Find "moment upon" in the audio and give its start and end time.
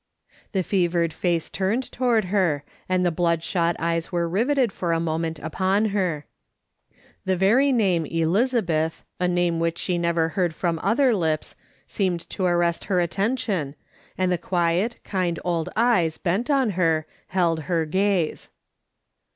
4.99-5.89